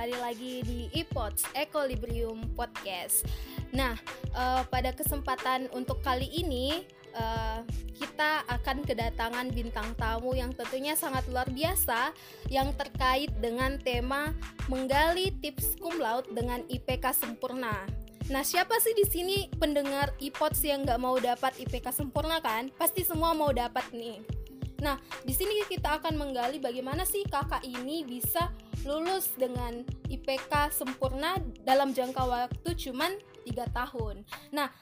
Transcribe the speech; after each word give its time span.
kembali 0.00 0.16
lagi 0.16 0.54
di 0.64 0.88
iPods 0.96 1.52
Equilibrium 1.52 2.40
Podcast. 2.56 3.28
Nah, 3.68 4.00
uh, 4.32 4.64
pada 4.64 4.96
kesempatan 4.96 5.68
untuk 5.76 6.00
kali 6.00 6.24
ini 6.24 6.88
uh, 7.12 7.60
kita 8.00 8.48
akan 8.48 8.80
kedatangan 8.80 9.52
bintang 9.52 9.92
tamu 10.00 10.32
yang 10.32 10.56
tentunya 10.56 10.96
sangat 10.96 11.28
luar 11.28 11.52
biasa 11.52 12.16
yang 12.48 12.72
terkait 12.80 13.28
dengan 13.44 13.76
tema 13.76 14.32
menggali 14.72 15.36
tips 15.36 15.76
cum 15.76 16.00
laude 16.00 16.32
dengan 16.32 16.64
IPK 16.64 17.12
sempurna. 17.12 17.84
Nah, 18.32 18.40
siapa 18.40 18.80
sih 18.80 18.96
di 18.96 19.04
sini 19.04 19.52
pendengar 19.60 20.16
iPods 20.16 20.64
yang 20.64 20.88
nggak 20.88 20.96
mau 20.96 21.20
dapat 21.20 21.60
IPK 21.60 21.92
sempurna 21.92 22.40
kan? 22.40 22.72
Pasti 22.80 23.04
semua 23.04 23.36
mau 23.36 23.52
dapat 23.52 23.84
nih. 23.92 24.39
Nah, 24.80 24.96
di 25.24 25.32
sini 25.36 25.60
kita 25.68 26.00
akan 26.00 26.16
menggali 26.16 26.56
bagaimana 26.56 27.04
sih 27.04 27.24
kakak 27.28 27.60
ini 27.64 28.04
bisa 28.04 28.48
lulus 28.88 29.36
dengan 29.36 29.84
IPK 30.08 30.72
sempurna 30.72 31.36
dalam 31.64 31.92
jangka 31.92 32.24
waktu 32.24 32.70
cuman 32.88 33.12
3 33.44 33.76
tahun. 33.76 34.24
Nah, 34.56 34.72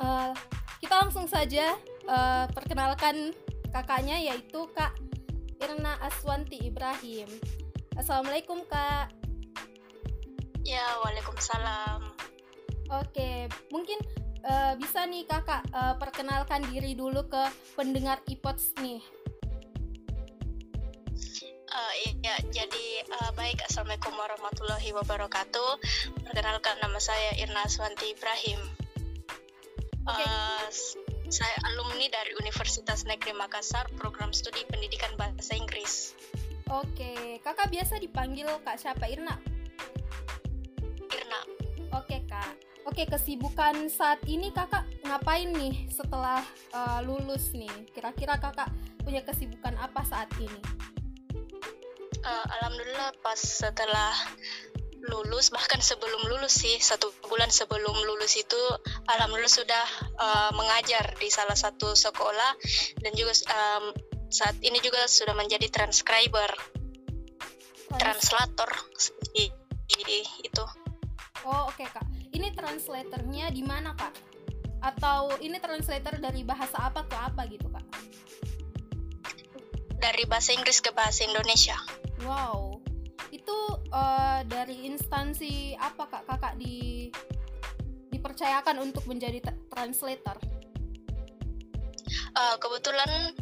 uh, 0.00 0.32
kita 0.80 1.04
langsung 1.04 1.28
saja 1.28 1.76
uh, 2.08 2.48
perkenalkan 2.50 3.36
kakaknya 3.72 4.20
yaitu 4.20 4.68
Kak 4.72 4.96
Irna 5.60 6.00
Aswanti 6.00 6.58
Ibrahim. 6.64 7.28
Assalamualaikum 7.94 8.64
Kak. 8.66 9.12
Ya, 10.64 10.84
waalaikumsalam. 11.04 12.08
Oke, 12.92 13.48
mungkin 13.68 13.98
uh, 14.44 14.74
bisa 14.80 15.04
nih 15.06 15.24
kakak 15.28 15.64
uh, 15.72 15.94
perkenalkan 15.96 16.64
diri 16.70 16.96
dulu 16.96 17.26
ke 17.28 17.42
pendengar 17.78 18.20
iPods 18.28 18.74
nih. 18.80 19.02
Uh, 21.72 21.92
ya, 22.20 22.36
jadi 22.52 22.86
uh, 23.16 23.32
baik. 23.32 23.64
Assalamualaikum 23.64 24.12
warahmatullahi 24.12 24.92
wabarakatuh. 24.92 25.80
Perkenalkan 26.20 26.76
nama 26.84 27.00
saya 27.00 27.32
Irna 27.40 27.64
Swanti 27.64 28.12
Ibrahim. 28.12 28.60
Okay. 30.04 30.20
Uh, 30.20 30.68
saya 31.32 31.56
alumni 31.72 32.12
dari 32.12 32.36
Universitas 32.36 33.08
Negeri 33.08 33.32
Makassar, 33.32 33.88
program 33.96 34.36
studi 34.36 34.68
pendidikan 34.68 35.16
bahasa 35.16 35.56
Inggris. 35.56 36.12
Oke, 36.68 37.40
kakak 37.40 37.72
biasa 37.72 37.96
dipanggil 38.04 38.52
kak 38.68 38.76
siapa 38.76 39.08
Irna? 39.08 39.40
Irna. 41.08 41.40
Oke 41.96 42.20
kak. 42.28 42.52
Oke, 42.84 43.08
kesibukan 43.08 43.88
saat 43.88 44.20
ini 44.28 44.52
kakak 44.52 44.84
ngapain 45.08 45.48
nih 45.48 45.88
setelah 45.88 46.44
uh, 46.76 47.00
lulus 47.00 47.56
nih? 47.56 47.72
Kira-kira 47.96 48.36
kakak 48.36 48.68
punya 49.00 49.24
kesibukan 49.24 49.72
apa 49.80 50.04
saat 50.04 50.28
ini? 50.36 50.60
Uh, 52.24 52.46
alhamdulillah 52.58 53.10
pas 53.20 53.38
setelah 53.38 54.14
lulus 55.10 55.50
bahkan 55.50 55.82
sebelum 55.82 56.30
lulus 56.30 56.62
sih 56.62 56.78
satu 56.78 57.10
bulan 57.26 57.50
sebelum 57.50 57.94
lulus 58.06 58.38
itu 58.38 58.62
alhamdulillah 59.10 59.50
sudah 59.50 59.86
uh, 60.22 60.50
mengajar 60.54 61.02
di 61.18 61.26
salah 61.26 61.58
satu 61.58 61.98
sekolah 61.98 62.54
dan 63.02 63.12
juga 63.18 63.34
um, 63.50 63.90
saat 64.30 64.54
ini 64.62 64.78
juga 64.78 65.10
sudah 65.10 65.34
menjadi 65.34 65.66
transcriber 65.68 66.50
oh, 67.90 67.98
translator 67.98 68.70
seperti 68.94 69.50
itu. 70.46 70.64
Oh 71.42 71.66
oke 71.68 71.74
okay, 71.74 71.90
kak. 71.90 72.06
Ini 72.32 72.54
translatornya 72.54 73.50
di 73.50 73.66
mana 73.66 73.92
kak? 73.98 74.14
Atau 74.80 75.36
ini 75.42 75.58
translator 75.58 76.16
dari 76.22 76.46
bahasa 76.46 76.78
apa 76.78 77.04
ke 77.04 77.16
apa 77.18 77.42
gitu 77.50 77.66
kak 77.68 78.11
dari 80.02 80.26
bahasa 80.26 80.50
Inggris 80.50 80.82
ke 80.82 80.90
bahasa 80.90 81.22
Indonesia 81.22 81.78
Wow, 82.22 82.78
itu 83.34 83.58
uh, 83.90 84.46
dari 84.46 84.86
instansi 84.86 85.74
apa 85.74 86.06
kak 86.06 86.22
kakak 86.30 86.54
di 86.54 87.10
dipercayakan 88.14 88.78
untuk 88.78 89.02
menjadi 89.10 89.42
translator? 89.66 90.38
Uh, 92.32 92.56
kebetulan 92.62 93.34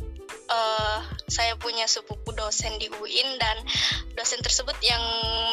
uh, 0.49 1.04
saya 1.28 1.60
punya 1.60 1.84
sepupu 1.84 2.32
dosen 2.32 2.72
di 2.81 2.88
UIN 2.88 3.37
dan 3.37 3.56
dosen 4.16 4.41
tersebut 4.41 4.75
yang 4.81 5.03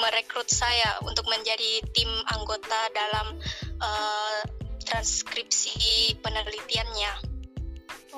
merekrut 0.07 0.47
saya 0.47 1.03
untuk 1.03 1.28
menjadi 1.28 1.84
tim 1.91 2.07
anggota 2.31 2.79
dalam 2.96 3.35
uh, 3.84 4.40
transkripsi 4.88 6.16
penelitiannya. 6.23 7.37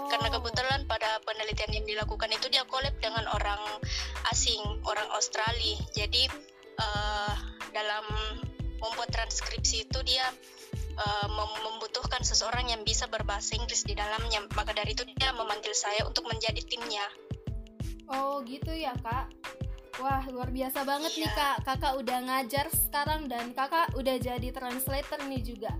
Karena 0.07 0.27
oh. 0.31 0.33
kebetulan 0.39 0.87
pada 0.87 1.19
penelitian 1.27 1.81
yang 1.81 1.85
dilakukan 1.85 2.31
itu 2.31 2.47
dia 2.47 2.63
kolab 2.69 2.95
dengan 3.03 3.27
orang 3.35 3.59
asing, 4.31 4.61
orang 4.87 5.09
Australia. 5.11 5.75
Jadi 5.91 6.31
uh, 6.79 7.33
dalam 7.75 8.05
membuat 8.79 9.11
transkripsi 9.11 9.91
itu 9.91 9.99
dia 10.07 10.23
uh, 10.95 11.27
membutuhkan 11.67 12.23
seseorang 12.23 12.71
yang 12.71 12.81
bisa 12.87 13.11
berbahasa 13.11 13.59
Inggris 13.59 13.83
di 13.83 13.93
dalamnya. 13.97 14.47
Maka 14.55 14.71
dari 14.71 14.95
itu 14.95 15.03
dia 15.03 15.35
memanggil 15.35 15.75
saya 15.75 16.07
untuk 16.07 16.27
menjadi 16.31 16.63
timnya. 16.63 17.05
Oh 18.09 18.41
gitu 18.47 18.73
ya 18.73 18.95
kak. 19.03 19.29
Wah 19.99 20.23
luar 20.31 20.47
biasa 20.49 20.87
banget 20.87 21.11
yeah. 21.19 21.21
nih 21.27 21.31
kak. 21.35 21.57
Kakak 21.67 21.93
udah 21.99 22.19
ngajar 22.23 22.65
sekarang 22.71 23.27
dan 23.27 23.51
kakak 23.51 23.91
udah 23.99 24.15
jadi 24.15 24.49
translator 24.55 25.19
nih 25.27 25.43
juga. 25.43 25.75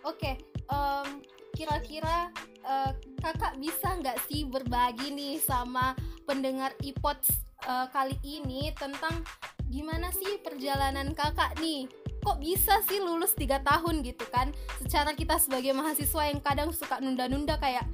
Oke, 0.00 0.32
okay, 0.32 0.34
um, 0.72 1.20
kira-kira 1.60 2.32
uh, 2.64 2.96
kakak 3.20 3.60
bisa 3.60 3.92
nggak 4.00 4.16
sih 4.32 4.48
berbagi 4.48 5.12
nih 5.12 5.36
sama 5.44 5.92
pendengar 6.24 6.72
iPods 6.80 7.28
uh, 7.68 7.84
kali 7.92 8.16
ini 8.24 8.72
tentang 8.80 9.20
gimana 9.68 10.08
sih 10.08 10.40
perjalanan 10.40 11.12
kakak 11.12 11.60
nih? 11.60 11.84
Kok 12.24 12.40
bisa 12.40 12.80
sih 12.88 13.04
lulus 13.04 13.36
tiga 13.36 13.60
tahun 13.60 14.00
gitu 14.00 14.24
kan? 14.32 14.56
Secara 14.80 15.12
kita 15.12 15.36
sebagai 15.36 15.76
mahasiswa 15.76 16.32
yang 16.32 16.40
kadang 16.40 16.72
suka 16.72 16.96
nunda-nunda 16.96 17.60
kayak 17.60 17.84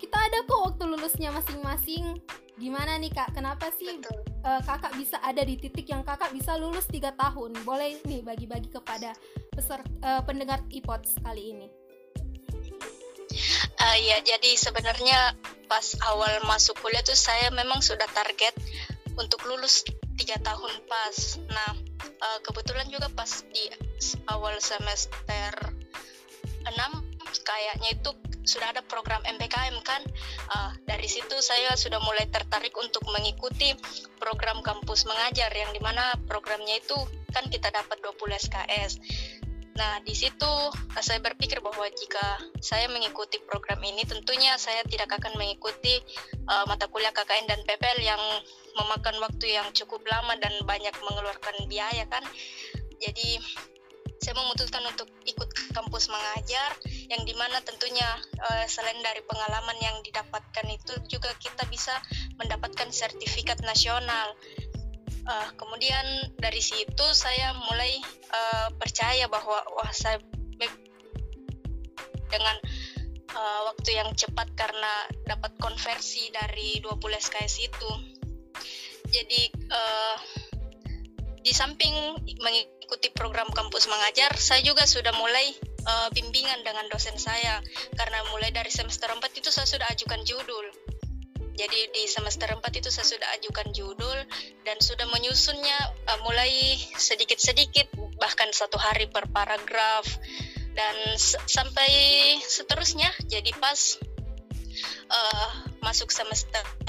kita 0.00 0.16
ada 0.16 0.48
kok 0.48 0.72
waktu 0.72 0.84
lulusnya 0.88 1.28
masing-masing. 1.36 2.16
Gimana 2.56 2.96
nih 2.96 3.12
kak? 3.12 3.36
Kenapa 3.36 3.68
sih 3.76 4.00
uh, 4.44 4.60
kakak 4.64 4.96
bisa 4.96 5.20
ada 5.20 5.44
di 5.44 5.60
titik 5.60 5.84
yang 5.92 6.00
kakak 6.00 6.32
bisa 6.32 6.56
lulus 6.56 6.88
tiga 6.88 7.12
tahun? 7.12 7.60
Boleh 7.60 8.00
nih 8.08 8.24
bagi-bagi 8.24 8.72
kepada 8.72 9.12
peser, 9.52 9.84
uh, 10.00 10.24
pendengar 10.24 10.64
iPods 10.72 11.20
kali 11.20 11.52
ini 11.52 11.81
Uh, 13.82 13.98
ya, 13.98 14.22
jadi 14.22 14.54
sebenarnya 14.54 15.34
pas 15.66 15.98
awal 16.06 16.38
masuk 16.46 16.78
kuliah 16.78 17.02
tuh 17.02 17.18
saya 17.18 17.50
memang 17.50 17.82
sudah 17.82 18.06
target 18.14 18.54
untuk 19.18 19.42
lulus 19.50 19.82
tiga 20.14 20.38
tahun 20.38 20.70
pas. 20.86 21.42
Nah, 21.50 21.72
uh, 22.22 22.38
kebetulan 22.46 22.86
juga 22.94 23.10
pas 23.10 23.42
di 23.50 23.66
awal 24.30 24.62
semester 24.62 25.50
6 26.62 26.70
kayaknya 27.42 27.98
itu 27.98 28.10
sudah 28.46 28.70
ada 28.70 28.82
program 28.86 29.18
MPKM 29.26 29.74
kan. 29.82 30.02
Uh, 30.46 30.70
dari 30.86 31.10
situ 31.10 31.34
saya 31.42 31.74
sudah 31.74 31.98
mulai 32.06 32.30
tertarik 32.30 32.74
untuk 32.78 33.02
mengikuti 33.10 33.74
program 34.22 34.62
kampus 34.62 35.10
mengajar 35.10 35.50
yang 35.50 35.74
di 35.74 35.82
mana 35.82 36.14
programnya 36.30 36.78
itu 36.78 36.94
kan 37.34 37.50
kita 37.50 37.72
dapat 37.74 37.98
20 37.98 38.38
SKS. 38.46 38.92
Nah, 39.72 40.04
di 40.04 40.12
situ 40.12 40.52
eh, 40.92 41.04
saya 41.04 41.20
berpikir 41.24 41.64
bahwa 41.64 41.88
jika 41.88 42.40
saya 42.60 42.88
mengikuti 42.92 43.40
program 43.44 43.80
ini, 43.80 44.04
tentunya 44.04 44.56
saya 44.60 44.84
tidak 44.84 45.16
akan 45.16 45.32
mengikuti 45.40 45.96
uh, 46.48 46.64
mata 46.68 46.88
kuliah 46.92 47.12
KKN 47.12 47.48
dan 47.48 47.60
PPL 47.64 48.00
yang 48.04 48.22
memakan 48.76 49.16
waktu 49.24 49.56
yang 49.56 49.68
cukup 49.72 50.04
lama 50.08 50.36
dan 50.40 50.52
banyak 50.68 50.92
mengeluarkan 51.00 51.56
biaya 51.68 52.04
kan. 52.08 52.24
Jadi 53.00 53.40
saya 54.22 54.38
memutuskan 54.38 54.86
untuk 54.86 55.10
ikut 55.26 55.50
kampus 55.74 56.06
mengajar 56.06 56.70
yang 57.10 57.26
di 57.26 57.34
mana 57.34 57.58
tentunya 57.66 58.06
uh, 58.38 58.64
selain 58.70 59.02
dari 59.02 59.18
pengalaman 59.26 59.74
yang 59.82 59.98
didapatkan 60.06 60.66
itu 60.70 60.94
juga 61.10 61.34
kita 61.42 61.66
bisa 61.66 61.90
mendapatkan 62.38 62.86
sertifikat 62.94 63.58
nasional 63.66 64.30
uh, 65.26 65.48
kemudian 65.58 66.32
dari 66.38 66.62
situ 66.62 67.06
saya 67.14 67.54
mulai 67.70 67.92
uh, 68.30 68.68
percaya 68.78 69.26
bahwa 69.30 69.58
wah 69.78 69.92
saya 69.94 70.18
dengan 72.32 72.56
uh, 73.36 73.60
waktu 73.68 73.90
yang 73.92 74.08
cepat 74.16 74.48
karena 74.56 74.92
dapat 75.28 75.52
konversi 75.60 76.32
dari 76.32 76.80
20 76.80 76.96
SKS 77.20 77.54
itu. 77.68 77.90
Jadi 79.12 79.52
uh, 79.68 80.16
di 81.44 81.52
samping 81.52 81.92
mengikuti 82.40 83.12
program 83.12 83.50
kampus 83.52 83.90
mengajar 83.90 84.32
saya 84.40 84.64
juga 84.64 84.88
sudah 84.88 85.12
mulai 85.20 85.52
uh, 85.84 86.08
bimbingan 86.16 86.64
dengan 86.64 86.88
dosen 86.88 87.20
saya. 87.20 87.60
Karena 87.92 88.24
mulai 88.32 88.48
dari 88.48 88.72
semester 88.72 89.12
4 89.12 89.20
itu 89.36 89.52
saya 89.52 89.68
sudah 89.68 89.88
ajukan 89.92 90.24
judul 90.24 90.66
jadi 91.52 91.80
di 91.92 92.08
semester 92.08 92.48
4 92.48 92.64
itu 92.80 92.88
saya 92.88 93.04
sudah 93.04 93.28
ajukan 93.40 93.68
judul 93.76 94.18
dan 94.64 94.76
sudah 94.80 95.04
menyusunnya 95.12 95.76
uh, 96.08 96.18
mulai 96.24 96.80
sedikit-sedikit 96.96 97.92
bahkan 98.16 98.48
satu 98.56 98.80
hari 98.80 99.04
per 99.12 99.28
paragraf 99.28 100.04
dan 100.72 100.96
sampai 101.44 101.90
seterusnya. 102.40 103.12
Jadi 103.28 103.52
pas 103.60 104.00
uh, 105.12 105.50
masuk 105.84 106.08
semester 106.08 106.64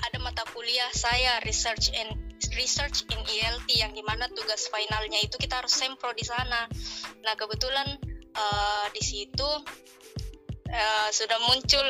ada 0.00 0.18
mata 0.24 0.44
kuliah 0.56 0.88
saya 0.96 1.44
research 1.44 1.92
and 1.92 2.16
research 2.56 3.04
in 3.12 3.20
ELT 3.20 3.68
yang 3.76 3.92
di 3.92 4.00
mana 4.00 4.24
tugas 4.32 4.72
finalnya 4.72 5.20
itu 5.20 5.36
kita 5.36 5.60
harus 5.60 5.76
sempro 5.76 6.08
di 6.16 6.24
sana. 6.24 6.64
Nah 7.20 7.34
kebetulan 7.36 8.00
uh, 8.32 8.86
di 8.96 9.02
situ 9.04 9.50
uh, 10.72 11.08
sudah 11.12 11.38
muncul 11.44 11.84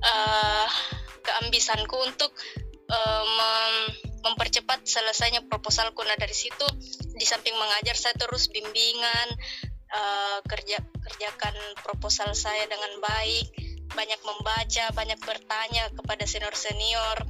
uh, 0.00 0.68
keambisanku 1.24 1.96
untuk 2.04 2.30
uh, 2.90 3.24
mem 3.24 3.74
mempercepat 4.24 4.88
selesainya 4.88 5.44
proposalku. 5.44 6.00
Nah 6.00 6.16
dari 6.16 6.32
situ 6.32 6.64
di 7.12 7.28
samping 7.28 7.52
mengajar 7.60 7.92
saya 7.92 8.16
terus 8.16 8.48
bimbingan 8.48 9.28
uh, 9.92 10.40
kerja 10.48 10.80
kerjakan 10.80 11.52
proposal 11.84 12.32
saya 12.32 12.64
dengan 12.64 13.04
baik, 13.04 13.52
banyak 13.92 14.20
membaca, 14.24 14.84
banyak 14.96 15.20
bertanya 15.20 15.92
kepada 15.92 16.24
senior 16.24 16.56
senior 16.56 17.20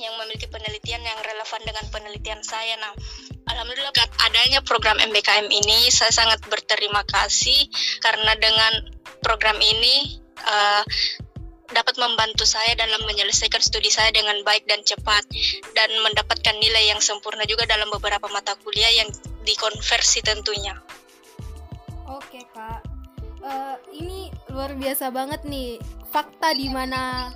yang 0.00 0.16
memiliki 0.18 0.48
penelitian 0.48 1.04
yang 1.04 1.20
relevan 1.22 1.60
dengan 1.62 1.84
penelitian 1.92 2.40
saya. 2.40 2.74
Nah, 2.80 2.96
alhamdulillah 3.52 3.92
adanya 4.26 4.64
program 4.64 4.98
MBKM 4.98 5.46
ini 5.52 5.92
saya 5.92 6.10
sangat 6.10 6.40
berterima 6.48 7.04
kasih 7.04 7.68
karena 8.02 8.32
dengan 8.40 8.72
program 9.20 9.60
ini 9.60 10.24
uh, 10.40 10.82
dapat 11.72 11.96
membantu 11.96 12.44
saya 12.44 12.76
dalam 12.76 13.00
menyelesaikan 13.08 13.62
studi 13.64 13.88
saya 13.88 14.12
dengan 14.12 14.36
baik 14.44 14.68
dan 14.68 14.84
cepat 14.84 15.24
dan 15.72 15.90
mendapatkan 16.04 16.56
nilai 16.60 16.92
yang 16.92 17.00
sempurna 17.00 17.48
juga 17.48 17.64
dalam 17.64 17.88
beberapa 17.88 18.28
mata 18.28 18.52
kuliah 18.60 18.92
yang 18.92 19.08
dikonversi 19.48 20.20
tentunya. 20.20 20.76
Oke 22.04 22.44
kak, 22.52 22.84
uh, 23.40 23.76
ini 23.96 24.28
luar 24.52 24.76
biasa 24.76 25.08
banget 25.08 25.40
nih 25.48 25.80
fakta 26.12 26.52
di 26.52 26.68
mana 26.68 27.32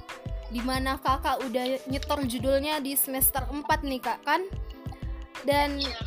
di 0.48 0.60
mana 0.64 0.96
kakak 1.00 1.44
udah 1.44 1.76
nyetor 1.88 2.24
judulnya 2.24 2.80
di 2.80 2.96
semester 2.96 3.44
4 3.48 3.64
nih 3.84 4.00
kak 4.00 4.20
kan 4.24 4.44
dan 5.44 5.76
iya. 5.76 6.00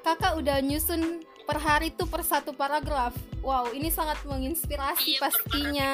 kakak 0.00 0.40
udah 0.40 0.60
nyusun 0.64 1.20
per 1.44 1.58
hari 1.58 1.92
tuh 1.94 2.06
per 2.06 2.22
satu 2.22 2.54
paragraf. 2.54 3.14
Wow, 3.42 3.74
ini 3.74 3.90
sangat 3.90 4.22
menginspirasi 4.22 5.18
iya, 5.18 5.20
pastinya 5.20 5.90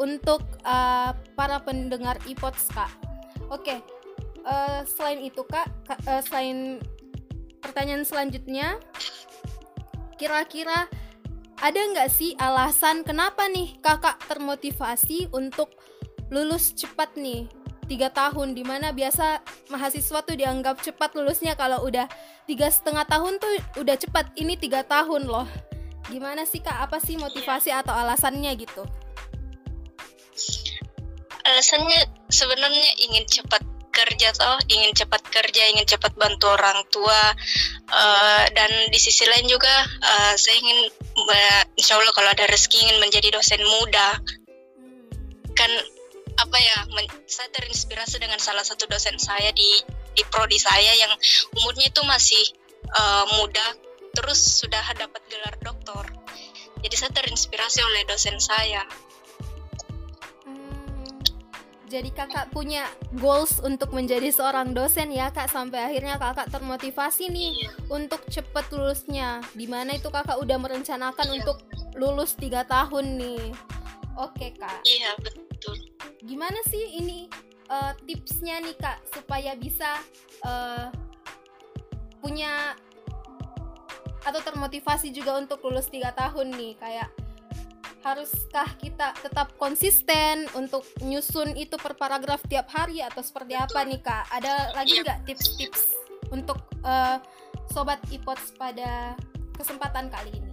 untuk 0.00 0.40
uh, 0.64 1.12
para 1.36 1.60
pendengar 1.60 2.16
iPods 2.24 2.72
kak. 2.72 2.90
Oke, 3.52 3.80
uh, 4.48 4.80
selain 4.88 5.20
itu 5.20 5.44
kak, 5.44 5.68
kak 5.84 6.00
uh, 6.08 6.22
selain 6.24 6.80
pertanyaan 7.60 8.04
selanjutnya, 8.08 8.80
kira-kira 10.16 10.88
ada 11.58 11.80
nggak 11.92 12.10
sih 12.10 12.38
alasan 12.38 13.02
kenapa 13.02 13.50
nih 13.50 13.74
kakak 13.82 14.22
termotivasi 14.30 15.26
untuk 15.34 15.74
lulus 16.30 16.70
cepat 16.76 17.18
nih 17.18 17.50
tiga 17.88 18.12
tahun 18.12 18.52
di 18.52 18.62
mana 18.62 18.92
biasa 18.92 19.40
mahasiswa 19.72 20.20
tuh 20.20 20.36
dianggap 20.36 20.84
cepat 20.84 21.16
lulusnya 21.16 21.56
kalau 21.56 21.82
udah 21.88 22.04
tiga 22.44 22.68
setengah 22.68 23.08
tahun 23.08 23.40
tuh 23.40 23.52
udah 23.80 23.96
cepat. 23.96 24.36
Ini 24.36 24.60
tiga 24.60 24.84
tahun 24.84 25.26
loh. 25.26 25.48
Gimana 26.12 26.44
sih 26.44 26.60
kak? 26.60 26.88
Apa 26.88 27.00
sih 27.00 27.16
motivasi 27.16 27.72
atau 27.72 27.96
alasannya 27.96 28.52
gitu? 28.60 28.84
Alasannya 31.48 32.28
sebenarnya 32.28 32.88
ingin 33.08 33.24
cepat 33.24 33.64
kerja 33.98 34.30
toh 34.30 34.62
ingin 34.70 34.94
cepat 34.94 35.26
kerja 35.26 35.74
ingin 35.74 35.82
cepat 35.88 36.14
bantu 36.14 36.54
orang 36.54 36.84
tua. 36.92 37.34
Uh, 37.88 38.44
dan 38.52 38.68
di 38.92 39.00
sisi 39.00 39.24
lain 39.24 39.48
juga 39.48 39.72
uh, 40.04 40.32
saya 40.36 40.60
ingin 40.60 40.92
uh, 41.16 41.62
insya 41.74 41.96
Allah 41.96 42.12
kalau 42.12 42.30
ada 42.30 42.44
rezeki 42.46 42.84
ingin 42.84 42.98
menjadi 43.00 43.32
dosen 43.34 43.60
muda. 43.64 44.20
Kan 45.56 45.72
apa 46.38 46.58
ya 46.58 46.78
men, 46.94 47.06
saya 47.26 47.50
terinspirasi 47.50 48.22
dengan 48.22 48.38
salah 48.38 48.62
satu 48.62 48.86
dosen 48.86 49.18
saya 49.18 49.50
di 49.50 49.82
di 50.14 50.22
prodi 50.30 50.58
saya 50.58 50.94
yang 50.94 51.12
umurnya 51.58 51.90
itu 51.90 52.02
masih 52.06 52.44
uh, 52.94 53.24
muda 53.38 53.66
terus 54.14 54.38
sudah 54.62 54.82
dapat 54.98 55.22
gelar 55.30 55.54
doktor. 55.62 56.04
Jadi 56.78 56.94
saya 56.94 57.10
terinspirasi 57.14 57.82
oleh 57.82 58.02
dosen 58.06 58.38
saya. 58.38 58.82
Jadi 61.88 62.12
kakak 62.12 62.52
punya 62.52 62.84
goals 63.16 63.64
untuk 63.64 63.96
menjadi 63.96 64.28
seorang 64.28 64.76
dosen 64.76 65.08
ya 65.08 65.32
kak 65.32 65.48
sampai 65.48 65.88
akhirnya 65.88 66.20
kakak 66.20 66.52
termotivasi 66.52 67.32
nih 67.32 67.64
iya. 67.64 67.70
untuk 67.88 68.20
cepet 68.28 68.68
lulusnya. 68.76 69.40
Di 69.56 69.64
mana 69.64 69.96
itu 69.96 70.12
kakak 70.12 70.36
udah 70.36 70.60
merencanakan 70.60 71.26
iya. 71.32 71.34
untuk 71.40 71.64
lulus 71.96 72.36
tiga 72.36 72.68
tahun 72.68 73.16
nih 73.16 73.56
oke 74.18 74.46
kak 74.58 74.82
iya 74.84 75.14
betul 75.22 75.78
gimana 76.26 76.58
sih 76.66 76.98
ini 76.98 77.30
uh, 77.70 77.94
tipsnya 78.04 78.58
nih 78.60 78.76
kak 78.76 78.98
supaya 79.14 79.54
bisa 79.54 80.02
uh, 80.44 80.90
punya 82.18 82.74
atau 84.26 84.40
termotivasi 84.42 85.14
juga 85.14 85.38
untuk 85.38 85.62
lulus 85.64 85.88
tiga 85.88 86.12
tahun 86.12 86.52
nih 86.52 86.74
kayak 86.76 87.08
haruskah 88.02 88.68
kita 88.78 89.12
tetap 89.20 89.52
konsisten 89.58 90.46
untuk 90.54 90.86
nyusun 91.02 91.54
itu 91.58 91.74
per 91.76 91.98
paragraf 91.98 92.40
tiap 92.46 92.70
hari 92.70 93.02
atau 93.02 93.20
seperti 93.20 93.58
apa 93.58 93.84
nih 93.84 94.00
kak? 94.00 94.24
Ada 94.32 94.72
lagi 94.72 94.96
iya. 94.96 95.02
nggak 95.04 95.18
tips-tips 95.26 95.82
untuk 96.30 96.58
uh, 96.86 97.18
sobat 97.68 97.98
ipods 98.08 98.54
pada 98.54 99.12
kesempatan 99.58 100.08
kali 100.08 100.30
ini? 100.30 100.47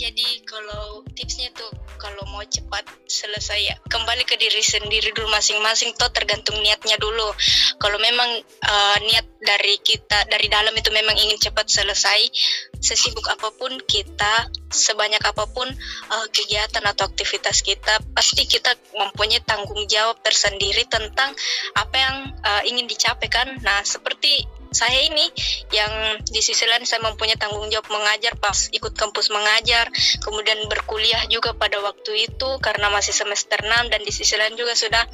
Jadi 0.00 0.48
kalau 0.48 1.04
tipsnya 1.12 1.52
tuh 1.52 1.68
kalau 2.00 2.24
mau 2.32 2.40
cepat 2.40 2.88
selesai 3.04 3.60
ya 3.60 3.76
kembali 3.84 4.24
ke 4.24 4.40
diri 4.40 4.64
sendiri 4.64 5.12
dulu 5.12 5.28
masing-masing 5.28 5.92
toh 6.00 6.08
tergantung 6.08 6.56
niatnya 6.64 6.96
dulu. 6.96 7.28
Kalau 7.76 8.00
memang 8.00 8.40
uh, 8.64 8.96
niat 9.04 9.28
dari 9.44 9.76
kita 9.76 10.24
dari 10.24 10.48
dalam 10.48 10.72
itu 10.72 10.88
memang 10.88 11.12
ingin 11.20 11.36
cepat 11.36 11.68
selesai, 11.68 12.32
sesibuk 12.80 13.28
apa 13.28 13.52
pun 13.52 13.76
kita, 13.84 14.48
sebanyak 14.72 15.20
apa 15.20 15.44
pun 15.52 15.68
uh, 16.08 16.26
kegiatan 16.32 16.80
atau 16.80 17.04
aktivitas 17.04 17.60
kita, 17.60 18.00
pasti 18.16 18.48
kita 18.48 18.72
mempunyai 18.96 19.44
tanggung 19.44 19.84
jawab 19.84 20.16
tersendiri 20.24 20.88
tentang 20.88 21.36
apa 21.76 21.96
yang 22.00 22.16
uh, 22.40 22.62
ingin 22.64 22.88
dicapai 22.88 23.28
kan. 23.28 23.52
Nah, 23.60 23.84
seperti 23.84 24.48
saya 24.70 25.02
ini 25.02 25.26
yang 25.74 26.22
di 26.30 26.38
sisi 26.38 26.62
lain 26.66 26.86
saya 26.86 27.02
mempunyai 27.02 27.34
tanggung 27.34 27.66
jawab 27.68 27.90
mengajar 27.90 28.38
pas 28.38 28.70
ikut 28.70 28.94
kampus 28.94 29.34
mengajar, 29.34 29.90
kemudian 30.22 30.62
berkuliah 30.70 31.26
juga 31.26 31.54
pada 31.54 31.82
waktu 31.82 32.30
itu 32.30 32.50
karena 32.62 32.86
masih 32.88 33.10
semester 33.10 33.58
6 33.58 33.90
dan 33.90 34.00
di 34.02 34.12
sisi 34.14 34.38
lain 34.38 34.54
juga 34.54 34.78
sudah 34.78 35.04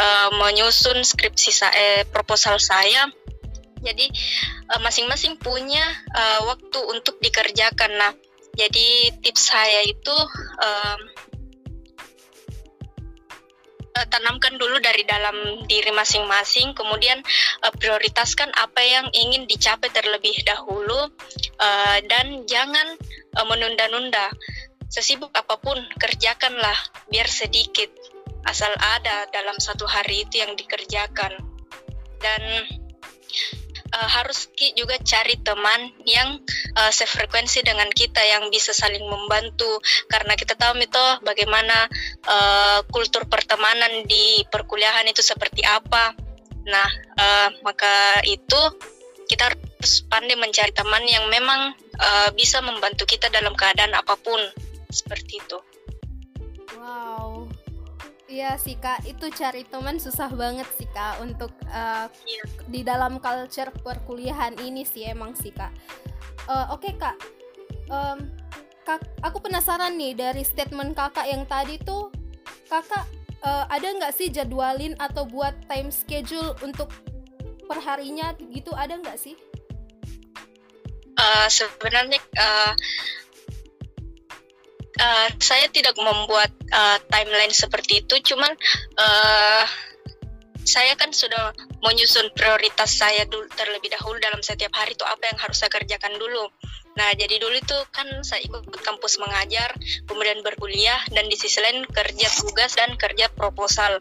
uh, 0.00 0.28
menyusun 0.40 1.04
skripsi 1.04 1.50
saya, 1.52 1.74
eh, 1.76 2.02
proposal 2.08 2.56
saya. 2.56 3.08
Jadi 3.82 4.06
eh, 4.70 4.80
masing-masing 4.80 5.42
punya 5.42 5.82
uh, 6.14 6.46
waktu 6.48 6.78
untuk 6.88 7.18
dikerjakan. 7.18 7.90
Nah, 7.98 8.12
jadi 8.54 9.12
tips 9.20 9.52
saya 9.52 9.80
itu 9.84 10.16
uh, 10.62 10.96
uh, 13.96 14.06
tanamkan 14.08 14.56
dulu 14.56 14.80
dari 14.80 15.04
dalam 15.04 15.64
diri 15.68 15.92
masing-masing, 15.92 16.72
kemudian 16.72 17.20
uh, 17.64 17.72
prioritaskan 17.76 18.50
apa 18.56 18.80
yang 18.80 19.06
ingin 19.12 19.44
dicapai 19.48 19.92
terlebih 19.92 20.36
dahulu, 20.44 21.08
uh, 21.60 21.98
dan 22.08 22.44
jangan 22.48 22.96
uh, 23.36 23.46
menunda-nunda. 23.46 24.32
Sesibuk 24.92 25.32
apa 25.32 25.56
pun, 25.56 25.80
kerjakanlah 25.96 26.76
biar 27.08 27.24
sedikit, 27.24 27.88
asal 28.44 28.68
ada 28.76 29.24
dalam 29.32 29.56
satu 29.56 29.88
hari 29.88 30.28
itu 30.28 30.44
yang 30.44 30.52
dikerjakan. 30.52 31.32
Dan 32.20 32.42
uh, 33.92 34.08
harus 34.20 34.48
juga 34.76 34.96
cari 35.00 35.38
teman 35.40 35.92
yang 36.04 36.40
uh, 36.76 36.92
sefrekuensi 36.92 37.64
dengan 37.64 37.88
kita 37.92 38.20
yang 38.20 38.48
bisa 38.48 38.72
saling 38.72 39.04
membantu 39.04 39.78
karena 40.08 40.36
kita 40.36 40.56
tahu 40.56 40.76
itu 40.80 41.06
bagaimana 41.22 41.88
uh, 42.26 42.80
kultur 42.88 43.28
pertemanan 43.28 44.04
di 44.08 44.42
perkuliahan 44.48 45.06
itu 45.08 45.20
seperti 45.20 45.62
apa. 45.64 46.16
Nah, 46.62 46.88
uh, 47.18 47.48
maka 47.66 48.22
itu 48.28 48.60
kita 49.26 49.48
harus 49.48 50.04
pandai 50.12 50.36
mencari 50.36 50.76
teman 50.76 51.02
yang 51.08 51.24
memang 51.32 51.72
uh, 51.96 52.28
bisa 52.36 52.60
membantu 52.60 53.08
kita 53.08 53.32
dalam 53.32 53.56
keadaan 53.56 53.96
apa 53.96 54.14
pun 54.20 54.38
seperti 54.92 55.40
itu. 55.40 55.58
Wow, 56.76 57.31
Iya 58.32 58.56
sih 58.56 58.80
kak, 58.80 59.04
itu 59.04 59.28
cari 59.28 59.60
teman 59.68 60.00
susah 60.00 60.32
banget 60.32 60.64
sih 60.80 60.88
kak 60.88 61.20
untuk 61.20 61.52
uh, 61.68 62.08
iya. 62.24 62.44
di 62.64 62.80
dalam 62.80 63.20
culture 63.20 63.68
perkuliahan 63.84 64.56
ini 64.56 64.88
sih 64.88 65.04
emang 65.04 65.36
sih 65.36 65.52
kak. 65.52 65.68
Uh, 66.48 66.72
Oke 66.72 66.88
okay, 66.88 66.92
kak, 66.96 67.16
um, 67.92 68.24
kak, 68.88 69.04
aku 69.20 69.36
penasaran 69.44 70.00
nih 70.00 70.16
dari 70.16 70.48
statement 70.48 70.96
kakak 70.96 71.28
yang 71.28 71.44
tadi 71.44 71.76
tuh, 71.84 72.08
kakak 72.72 73.04
uh, 73.44 73.68
ada 73.68 73.84
nggak 74.00 74.16
sih 74.16 74.32
jadwalin 74.32 74.96
atau 74.96 75.28
buat 75.28 75.52
time 75.68 75.92
schedule 75.92 76.56
untuk 76.64 76.88
perharinya 77.68 78.32
gitu 78.48 78.72
ada 78.72 78.96
nggak 78.96 79.20
sih? 79.20 79.36
Uh, 81.20 81.52
sebenarnya 81.52 82.16
uh, 82.40 82.72
uh, 85.00 85.28
saya 85.40 85.68
tidak 85.70 85.96
membuat 85.96 86.50
uh, 86.72 86.98
timeline 87.08 87.54
seperti 87.54 88.04
itu, 88.04 88.34
cuman 88.34 88.52
uh, 88.98 89.64
saya 90.62 90.94
kan 90.94 91.10
sudah 91.10 91.50
menyusun 91.82 92.30
prioritas 92.38 92.94
saya 92.94 93.26
dulu 93.26 93.46
terlebih 93.58 93.90
dahulu 93.90 94.14
dalam 94.22 94.38
setiap 94.42 94.70
hari 94.78 94.94
itu 94.94 95.02
apa 95.02 95.26
yang 95.26 95.38
harus 95.38 95.58
saya 95.58 95.70
kerjakan 95.72 96.14
dulu. 96.18 96.46
Nah, 96.92 97.08
jadi 97.16 97.40
dulu 97.40 97.56
itu 97.56 97.78
kan 97.88 98.04
saya 98.20 98.44
ikut 98.44 98.68
kampus 98.84 99.16
mengajar, 99.16 99.72
kemudian 100.04 100.44
berkuliah, 100.44 101.00
dan 101.10 101.24
di 101.26 101.34
sisi 101.40 101.58
lain 101.64 101.88
kerja 101.88 102.28
tugas 102.36 102.76
dan 102.76 102.94
kerja 103.00 103.32
proposal. 103.32 103.96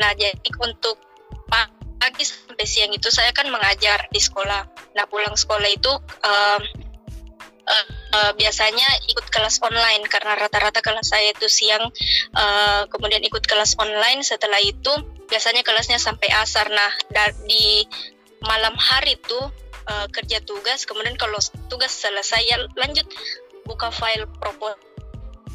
Nah, 0.00 0.10
jadi 0.16 0.48
untuk 0.64 0.96
pagi 2.00 2.24
sampai 2.24 2.64
siang 2.64 2.96
itu 2.96 3.12
saya 3.12 3.28
kan 3.36 3.44
mengajar 3.52 4.08
di 4.08 4.16
sekolah. 4.16 4.64
Nah, 4.96 5.04
pulang 5.04 5.36
sekolah 5.36 5.68
itu 5.68 5.92
uh, 6.24 6.60
uh, 7.68 7.86
uh, 8.12 8.32
biasanya 8.36 8.86
ikut 9.10 9.26
kelas 9.30 9.62
online 9.62 10.04
karena 10.06 10.36
rata-rata 10.36 10.82
kelas 10.82 11.10
saya 11.10 11.32
itu 11.32 11.46
siang, 11.46 11.88
uh, 12.34 12.82
kemudian 12.90 13.22
ikut 13.24 13.44
kelas 13.46 13.78
online. 13.78 14.22
Setelah 14.22 14.58
itu 14.62 14.90
biasanya 15.26 15.62
kelasnya 15.62 15.98
sampai 15.98 16.30
asar. 16.34 16.70
Nah, 16.70 16.92
di 17.46 17.86
malam 18.40 18.72
hari 18.76 19.20
itu 19.20 19.38
uh, 19.90 20.06
kerja 20.08 20.40
tugas 20.44 20.88
kemudian 20.88 21.16
kalau 21.20 21.36
tugas 21.68 21.92
selesai 21.92 22.40
ya 22.46 22.56
lanjut 22.76 23.04
buka 23.68 23.92
file 23.92 24.24
proposal 24.40 24.80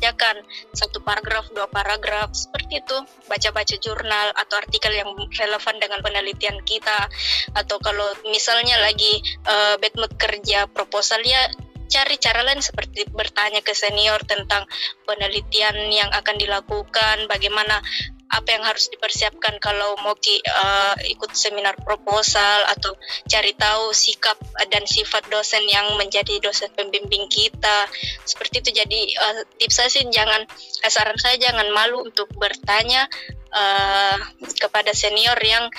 ya 0.03 0.11
kan 0.11 0.35
satu 0.75 0.99
paragraf 0.99 1.47
dua 1.55 1.71
paragraf 1.71 2.35
seperti 2.35 2.83
itu 2.83 2.97
baca-baca 3.31 3.75
jurnal 3.79 4.27
atau 4.35 4.59
artikel 4.59 4.91
yang 4.91 5.07
relevan 5.15 5.75
dengan 5.79 6.03
penelitian 6.03 6.59
kita 6.67 7.07
atau 7.55 7.79
kalau 7.79 8.03
misalnya 8.27 8.75
lagi 8.83 9.23
uh, 9.47 9.79
bad 9.79 9.95
mood 9.95 10.11
kerja 10.19 10.67
proposal 10.67 11.23
ya 11.23 11.47
cari 11.85 12.15
cara 12.17 12.41
lain 12.45 12.61
seperti 12.61 13.07
bertanya 13.11 13.61
ke 13.61 13.73
senior 13.73 14.21
tentang 14.25 14.65
penelitian 15.05 15.89
yang 15.93 16.09
akan 16.11 16.35
dilakukan 16.37 17.29
bagaimana 17.29 17.81
apa 18.25 18.57
yang 18.57 18.65
harus 18.65 18.89
dipersiapkan 18.89 19.61
kalau 19.61 19.93
mau 20.01 20.17
ki, 20.17 20.41
uh, 20.43 20.97
ikut 21.05 21.29
seminar 21.37 21.77
proposal 21.85 22.65
atau 22.73 22.97
cari 23.29 23.53
tahu 23.53 23.93
sikap 23.93 24.35
dan 24.73 24.83
sifat 24.89 25.29
dosen 25.29 25.61
yang 25.69 25.93
menjadi 25.95 26.41
dosen 26.41 26.73
pembimbing 26.73 27.29
kita. 27.29 27.85
Seperti 28.25 28.65
itu. 28.65 28.81
Jadi 28.81 29.01
uh, 29.15 29.45
tips 29.61 29.75
saya 29.77 29.89
sih 29.93 30.03
jangan 30.09 30.41
eh, 30.81 30.91
saran 30.91 31.17
saya 31.21 31.37
jangan 31.37 31.69
malu 31.69 32.01
untuk 32.01 32.27
bertanya 32.35 33.05
uh, 33.53 34.17
kepada 34.57 34.91
senior 34.97 35.37
yang 35.45 35.69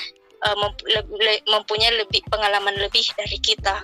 uh, 0.46 0.56
mempunyai 1.50 1.98
lebih 1.98 2.22
pengalaman 2.30 2.78
lebih 2.78 3.04
dari 3.18 3.42
kita. 3.42 3.82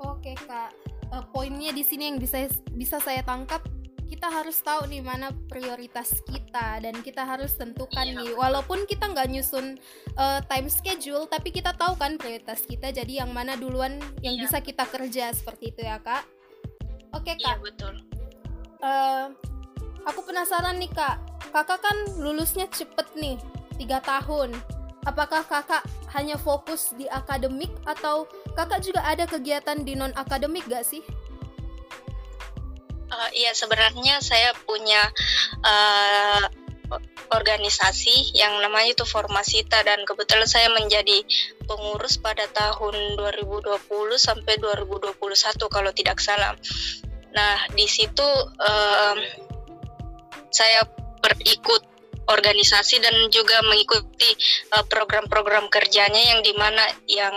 Oke 0.00 0.32
kak, 0.48 0.72
uh, 1.12 1.24
poinnya 1.30 1.74
di 1.74 1.82
sini 1.82 2.10
yang 2.10 2.18
bisa 2.18 2.46
bisa 2.74 2.98
saya 3.02 3.22
tangkap 3.26 3.62
kita 4.10 4.26
harus 4.26 4.58
tahu 4.58 4.90
nih 4.90 5.06
mana 5.06 5.30
prioritas 5.46 6.18
kita 6.26 6.82
dan 6.82 6.98
kita 6.98 7.22
harus 7.22 7.54
tentukan 7.54 8.02
iya. 8.02 8.18
nih. 8.18 8.34
Walaupun 8.34 8.82
kita 8.90 9.06
nggak 9.06 9.30
nyusun 9.30 9.78
uh, 10.18 10.42
time 10.50 10.66
schedule 10.66 11.30
tapi 11.30 11.54
kita 11.54 11.70
tahu 11.78 11.94
kan 11.94 12.18
prioritas 12.18 12.66
kita 12.66 12.90
jadi 12.90 13.22
yang 13.22 13.30
mana 13.30 13.54
duluan 13.54 14.02
yang 14.18 14.34
iya. 14.34 14.50
bisa 14.50 14.58
kita 14.58 14.82
kerja 14.90 15.30
seperti 15.30 15.70
itu 15.70 15.86
ya 15.86 16.02
kak. 16.02 16.26
Oke 17.14 17.30
okay, 17.30 17.34
kak. 17.38 17.46
iya, 17.46 17.54
betul. 17.62 17.94
Uh, 18.82 19.30
aku 20.02 20.26
penasaran 20.26 20.82
nih 20.82 20.90
kak. 20.90 21.22
Kakak 21.54 21.78
kan 21.78 21.96
lulusnya 22.18 22.66
cepet 22.66 23.14
nih 23.14 23.38
tiga 23.78 24.02
tahun. 24.02 24.58
Apakah 25.06 25.46
kakak 25.46 25.86
hanya 26.14 26.36
fokus 26.36 26.92
di 26.98 27.06
akademik 27.06 27.70
atau 27.86 28.26
kakak 28.58 28.82
juga 28.82 29.00
ada 29.06 29.24
kegiatan 29.26 29.82
di 29.82 29.94
non 29.94 30.12
akademik 30.14 30.66
gak 30.66 30.86
sih 30.86 31.02
Uh, 33.10 33.26
iya 33.34 33.50
sebenarnya 33.50 34.22
saya 34.22 34.54
punya 34.70 35.02
uh, 35.66 36.46
organisasi 37.34 38.38
yang 38.38 38.54
namanya 38.62 38.94
itu 38.94 39.02
Formasita 39.02 39.82
dan 39.82 40.06
kebetulan 40.06 40.46
saya 40.46 40.70
menjadi 40.70 41.26
pengurus 41.66 42.22
pada 42.22 42.46
tahun 42.54 43.18
2020 43.18 43.82
sampai 44.14 44.54
2021 44.62 45.18
kalau 45.66 45.90
tidak 45.90 46.22
salah. 46.22 46.54
Nah 47.34 47.66
di 47.74 47.90
situ 47.90 48.26
uh, 48.62 49.18
saya 50.54 50.86
berikut 51.18 51.89
organisasi 52.28 53.00
dan 53.00 53.14
juga 53.32 53.62
mengikuti 53.64 54.34
program-program 54.90 55.66
uh, 55.68 55.72
kerjanya 55.72 56.34
yang 56.34 56.40
di 56.44 56.52
mana 56.58 56.84
yang 57.08 57.34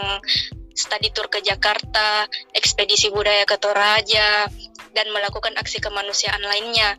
study 0.74 1.14
tour 1.14 1.30
ke 1.30 1.40
Jakarta, 1.46 2.26
ekspedisi 2.52 3.14
budaya 3.14 3.46
ke 3.46 3.56
Toraja, 3.62 4.50
dan 4.94 5.08
melakukan 5.14 5.54
aksi 5.58 5.78
kemanusiaan 5.80 6.42
lainnya. 6.42 6.98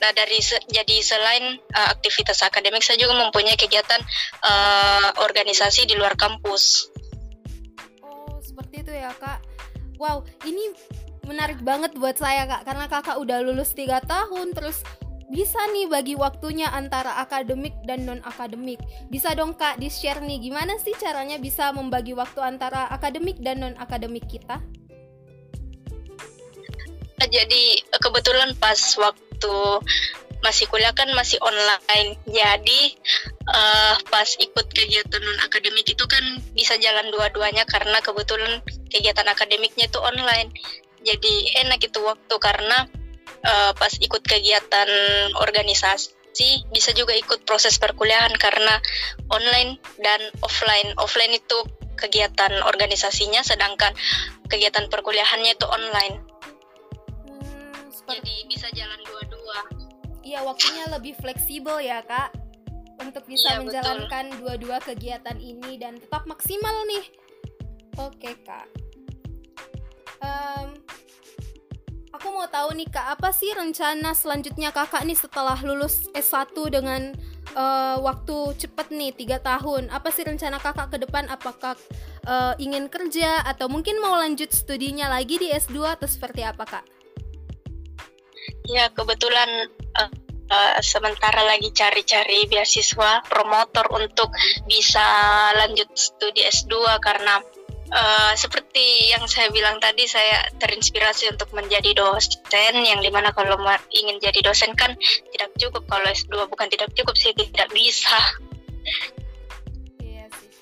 Nah, 0.00 0.10
dari 0.16 0.40
se 0.40 0.56
jadi 0.72 1.04
selain 1.04 1.60
uh, 1.76 1.88
aktivitas 1.92 2.40
akademik, 2.40 2.80
saya 2.80 2.96
juga 2.96 3.20
mempunyai 3.20 3.56
kegiatan 3.60 4.00
uh, 4.40 5.20
organisasi 5.20 5.84
di 5.84 5.92
luar 6.00 6.16
kampus. 6.16 6.88
Oh, 8.00 8.40
seperti 8.40 8.80
itu 8.80 8.92
ya, 8.96 9.12
Kak. 9.12 9.44
Wow, 10.00 10.24
ini 10.48 10.72
menarik 11.28 11.60
banget 11.60 11.92
buat 12.00 12.16
saya, 12.16 12.48
Kak, 12.48 12.64
karena 12.64 12.88
Kakak 12.88 13.20
udah 13.20 13.44
lulus 13.44 13.76
tiga 13.76 14.00
tahun, 14.00 14.56
terus 14.56 14.80
bisa 15.30 15.62
nih 15.70 15.86
bagi 15.86 16.18
waktunya 16.18 16.66
antara 16.68 17.22
akademik 17.22 17.72
dan 17.86 18.04
non 18.04 18.20
akademik. 18.26 18.82
Bisa 19.08 19.32
dong 19.38 19.54
Kak 19.54 19.78
di-share 19.78 20.20
nih 20.20 20.42
gimana 20.42 20.74
sih 20.82 20.92
caranya 20.98 21.38
bisa 21.38 21.70
membagi 21.70 22.12
waktu 22.12 22.42
antara 22.42 22.90
akademik 22.90 23.38
dan 23.38 23.62
non 23.62 23.78
akademik 23.78 24.26
kita? 24.26 24.58
jadi 27.30 27.62
kebetulan 28.00 28.56
pas 28.56 28.80
waktu 28.98 29.54
masih 30.40 30.64
kuliah 30.72 30.96
kan 30.96 31.12
masih 31.12 31.36
online 31.44 32.16
jadi 32.24 32.80
uh, 33.44 33.94
pas 34.08 34.28
ikut 34.40 34.66
kegiatan 34.72 35.20
non 35.20 35.40
akademik 35.44 35.84
itu 35.84 36.04
kan 36.08 36.40
bisa 36.56 36.80
jalan 36.80 37.12
dua-duanya 37.12 37.68
karena 37.68 38.00
kebetulan 38.00 38.64
kegiatan 38.88 39.28
akademiknya 39.28 39.86
itu 39.86 40.00
online 40.00 40.48
jadi 41.04 41.64
enak 41.68 41.84
itu 41.84 42.00
waktu 42.00 42.34
karena 42.40 42.88
uh, 43.44 43.72
pas 43.76 43.92
ikut 44.00 44.22
kegiatan 44.24 44.88
organisasi 45.38 46.20
bisa 46.70 46.94
juga 46.94 47.12
ikut 47.12 47.42
proses 47.44 47.76
perkuliahan 47.76 48.32
karena 48.38 48.78
online 49.28 49.76
dan 50.00 50.20
offline. 50.40 50.94
Offline 50.96 51.36
itu 51.36 51.58
kegiatan 51.98 52.64
organisasinya 52.64 53.44
sedangkan 53.44 53.92
kegiatan 54.48 54.88
perkuliahannya 54.88 55.52
itu 55.52 55.66
online. 55.68 56.16
Jadi 58.08 58.34
bisa 58.48 58.66
jalan 58.72 59.00
dua-dua. 59.06 59.60
Iya 60.24 60.40
waktunya 60.42 60.88
lebih 60.90 61.14
fleksibel 61.20 61.78
ya 61.82 62.02
kak 62.02 62.34
untuk 63.00 63.24
bisa 63.24 63.56
iya, 63.56 63.60
menjalankan 63.62 64.24
dua-dua 64.40 64.78
kegiatan 64.82 65.38
ini 65.38 65.76
dan 65.76 66.00
tetap 66.00 66.24
maksimal 66.24 66.74
nih. 66.88 67.04
Oke 68.00 68.32
kak. 68.42 68.66
Um, 70.20 70.79
aku 72.20 72.36
mau 72.36 72.44
tahu 72.44 72.76
nih 72.76 72.84
kak 72.92 73.16
apa 73.16 73.32
sih 73.32 73.48
rencana 73.56 74.12
selanjutnya 74.12 74.68
kakak 74.76 75.08
nih 75.08 75.16
setelah 75.16 75.56
lulus 75.64 76.04
S1 76.12 76.52
dengan 76.68 77.16
uh, 77.56 77.96
waktu 77.96 78.60
cepet 78.60 78.92
nih 78.92 79.16
tiga 79.16 79.40
tahun? 79.40 79.88
Apa 79.88 80.12
sih 80.12 80.28
rencana 80.28 80.60
kakak 80.60 80.92
ke 80.92 81.00
depan? 81.00 81.32
Apakah 81.32 81.80
uh, 82.28 82.52
ingin 82.60 82.92
kerja 82.92 83.40
atau 83.40 83.72
mungkin 83.72 84.04
mau 84.04 84.20
lanjut 84.20 84.52
studinya 84.52 85.08
lagi 85.08 85.40
di 85.40 85.48
S2 85.48 85.96
atau 85.96 86.04
seperti 86.04 86.44
apa 86.44 86.68
kak? 86.68 86.84
Ya 88.68 88.92
kebetulan 88.92 89.72
uh, 89.96 90.12
uh, 90.52 90.76
sementara 90.84 91.40
lagi 91.48 91.72
cari-cari 91.72 92.44
beasiswa 92.52 93.24
promotor 93.32 93.88
untuk 93.96 94.28
bisa 94.68 95.00
lanjut 95.56 95.88
studi 95.96 96.44
S2 96.44 97.00
karena 97.00 97.40
uh, 97.90 98.32
seperti 98.38 99.10
yang 99.10 99.26
saya 99.26 99.50
bilang 99.50 99.82
tadi 99.82 100.06
saya 100.06 100.46
terinspirasi 100.56 101.30
untuk 101.30 101.50
menjadi 101.52 101.92
dosen 101.94 102.74
yang 102.80 103.02
di 103.02 103.10
mana 103.10 103.34
kalau 103.34 103.58
ingin 103.90 104.16
jadi 104.22 104.40
dosen 104.40 104.72
kan 104.78 104.94
tidak 105.34 105.50
cukup 105.58 105.84
kalau 105.90 106.08
S2 106.10 106.46
bukan 106.48 106.68
tidak 106.70 106.90
cukup 106.94 107.14
sih 107.18 107.34
tidak 107.34 107.68
bisa. 107.74 108.18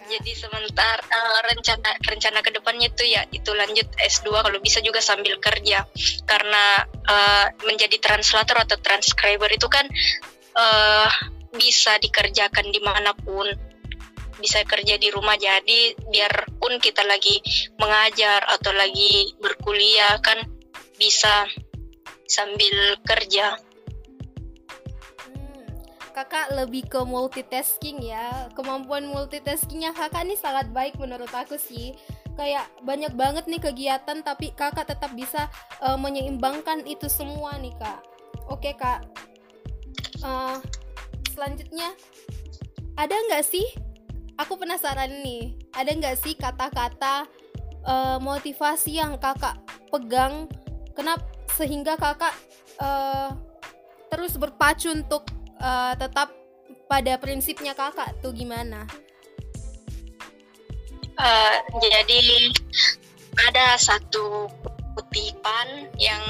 Jadi 0.08 0.32
sementara 0.32 1.04
uh, 1.04 1.40
rencana 1.44 1.92
rencana 2.00 2.40
ke 2.40 2.48
depannya 2.48 2.88
itu 2.88 3.04
ya 3.04 3.28
itu 3.28 3.52
lanjut 3.52 3.92
S2 4.00 4.40
kalau 4.40 4.58
bisa 4.64 4.80
juga 4.80 5.04
sambil 5.04 5.36
kerja. 5.36 5.84
Karena 6.24 6.88
uh, 6.88 7.46
menjadi 7.68 8.00
translator 8.00 8.56
atau 8.56 8.80
transcriber 8.80 9.52
itu 9.52 9.68
kan 9.68 9.84
uh, 10.56 11.12
bisa 11.52 12.00
dikerjakan 12.00 12.72
di 12.72 12.80
mana 12.80 13.12
pun 13.12 13.67
bisa 14.38 14.62
kerja 14.62 14.96
di 14.96 15.10
rumah 15.10 15.34
jadi 15.34 15.94
biarpun 16.10 16.78
kita 16.78 17.02
lagi 17.04 17.42
mengajar 17.78 18.42
atau 18.46 18.70
lagi 18.74 19.34
berkuliah 19.42 20.18
kan 20.22 20.46
bisa 20.98 21.46
sambil 22.28 22.98
kerja. 23.02 23.58
Kakak 26.14 26.50
lebih 26.50 26.90
ke 26.90 26.98
multitasking 27.06 28.02
ya. 28.02 28.50
Kemampuan 28.58 29.06
multitaskingnya 29.06 29.94
kakak 29.94 30.26
nih 30.26 30.38
sangat 30.38 30.66
baik 30.74 30.98
menurut 30.98 31.30
aku 31.30 31.54
sih. 31.54 31.94
Kayak 32.34 32.66
banyak 32.82 33.14
banget 33.14 33.46
nih 33.46 33.62
kegiatan 33.62 34.22
tapi 34.26 34.50
kakak 34.54 34.90
tetap 34.90 35.14
bisa 35.14 35.46
uh, 35.78 35.94
menyeimbangkan 35.94 36.82
itu 36.90 37.06
semua 37.06 37.54
nih 37.62 37.74
kak. 37.78 38.02
Oke 38.50 38.74
kak. 38.74 39.06
Uh, 40.18 40.58
selanjutnya 41.30 41.94
ada 42.98 43.14
nggak 43.30 43.46
sih 43.46 43.66
aku 44.38 44.54
penasaran 44.54 45.10
nih 45.20 45.58
ada 45.74 45.90
nggak 45.90 46.16
sih 46.22 46.38
kata-kata 46.38 47.26
uh, 47.82 48.16
motivasi 48.22 49.02
yang 49.02 49.18
kakak 49.18 49.58
pegang 49.90 50.46
kenapa 50.94 51.26
sehingga 51.58 51.98
kakak 51.98 52.32
uh, 52.78 53.34
terus 54.08 54.38
berpacu 54.38 54.94
untuk 54.94 55.26
uh, 55.58 55.92
tetap 55.98 56.30
pada 56.86 57.20
prinsipnya 57.20 57.76
kakak 57.76 58.16
tuh 58.24 58.32
gimana? 58.32 58.86
Uh, 61.18 61.54
jadi 61.82 62.54
ada 63.50 63.74
satu 63.74 64.46
kutipan 64.94 65.90
yang 65.98 66.22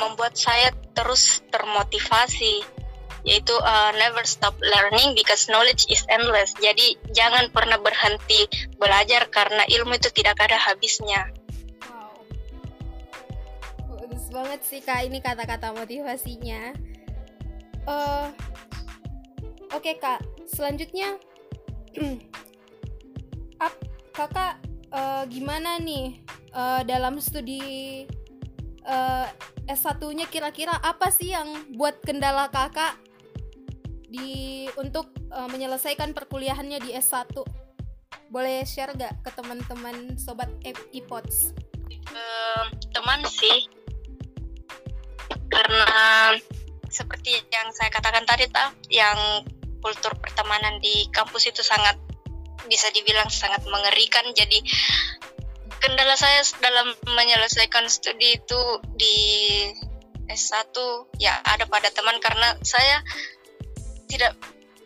membuat 0.00 0.32
saya 0.36 0.72
terus 0.96 1.44
termotivasi 1.52 2.79
yaitu 3.26 3.52
uh, 3.52 3.90
never 3.96 4.24
stop 4.24 4.56
learning 4.60 5.12
because 5.16 5.48
knowledge 5.52 5.86
is 5.92 6.04
endless. 6.08 6.56
Jadi 6.58 6.96
jangan 7.12 7.52
pernah 7.52 7.76
berhenti 7.80 8.48
belajar 8.80 9.28
karena 9.28 9.64
ilmu 9.68 9.96
itu 9.96 10.08
tidak 10.12 10.40
ada 10.40 10.56
habisnya. 10.56 11.28
Wow. 11.86 12.16
Bagus 14.00 14.24
banget 14.32 14.60
sih 14.64 14.80
Kak 14.80 15.04
ini 15.04 15.20
kata-kata 15.20 15.72
motivasinya. 15.76 16.72
Uh, 17.88 18.28
Oke 19.70 19.94
okay, 19.94 20.02
Kak, 20.02 20.20
selanjutnya 20.50 21.14
Ap, 23.64 23.74
Kakak 24.10 24.58
uh, 24.90 25.22
gimana 25.30 25.78
nih 25.78 26.18
uh, 26.50 26.82
dalam 26.82 27.22
studi 27.22 28.02
uh, 28.82 29.26
S1-nya 29.70 30.26
kira-kira 30.26 30.74
apa 30.82 31.14
sih 31.14 31.30
yang 31.30 31.70
buat 31.78 32.02
kendala 32.02 32.50
kakak 32.50 32.98
di 34.10 34.66
untuk 34.74 35.14
uh, 35.30 35.46
menyelesaikan 35.46 36.12
perkuliahannya 36.12 36.82
di 36.82 36.90
S1? 36.98 37.30
Boleh 38.30 38.66
share 38.66 38.94
gak 38.94 39.22
ke 39.22 39.30
teman-teman 39.34 40.18
sobat 40.18 40.50
iPods? 40.94 41.54
Uh, 42.10 42.64
teman 42.90 43.22
sih, 43.26 43.70
karena 45.50 45.86
seperti 46.90 47.38
yang 47.54 47.70
saya 47.70 47.90
katakan 47.94 48.26
tadi, 48.26 48.50
tak, 48.50 48.74
yang 48.90 49.46
kultur 49.80 50.12
pertemanan 50.18 50.78
di 50.82 51.06
kampus 51.14 51.50
itu 51.50 51.62
sangat 51.62 51.96
bisa 52.66 52.90
dibilang 52.92 53.30
sangat 53.30 53.62
mengerikan. 53.66 54.26
Jadi 54.34 54.62
kendala 55.80 56.14
saya 56.14 56.44
dalam 56.60 56.92
menyelesaikan 57.08 57.88
studi 57.88 58.36
itu 58.36 58.60
di 58.94 59.16
S1 60.30 60.70
ya 61.18 61.34
ada 61.42 61.66
pada 61.66 61.90
teman 61.90 62.22
karena 62.22 62.54
saya 62.62 63.02
tidak 64.10 64.34